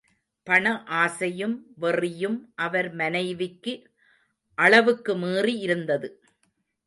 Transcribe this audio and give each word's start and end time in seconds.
பண 0.47 0.65
ஆசையும், 0.99 1.53
வெறியும் 1.75 2.37
அவர் 2.57 2.89
மனைவிக்கு 2.93 3.73
அளவுக்கு 4.57 5.15
மீறி 5.17 5.55
இருந்தது. 5.59 6.09